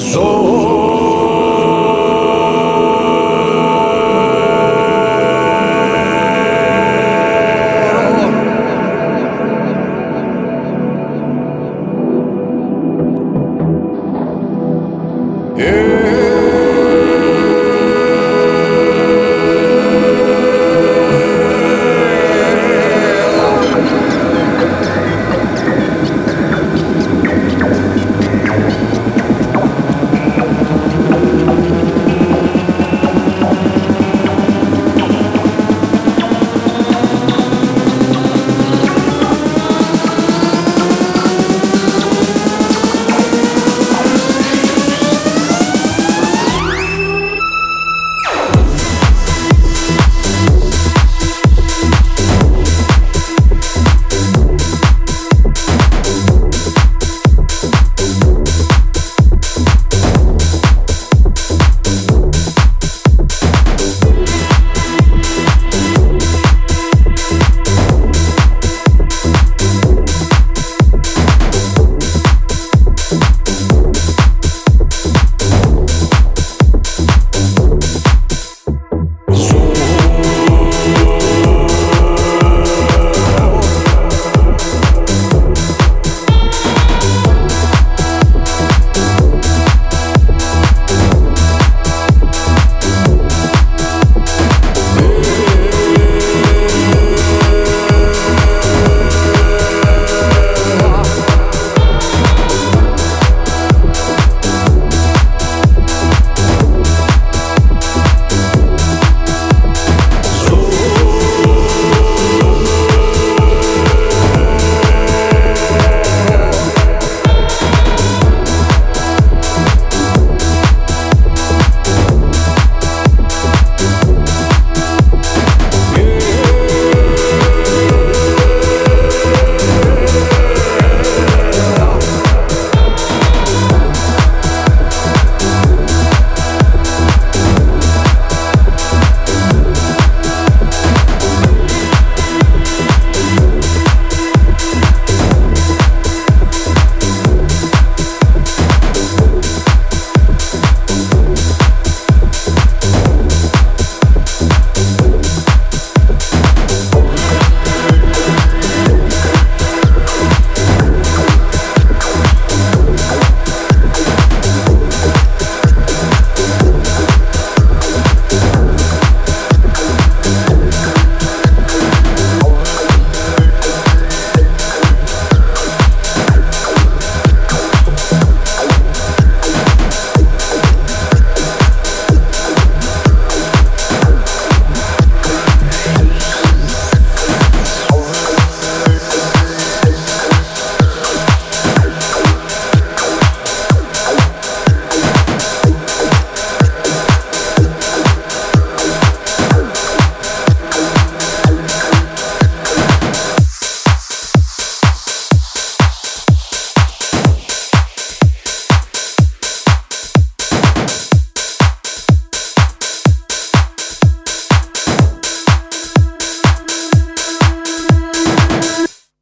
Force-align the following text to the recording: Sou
Sou 0.00 0.59